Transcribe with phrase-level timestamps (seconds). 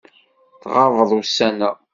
[0.61, 1.71] Tɣabeḍ ussan-a.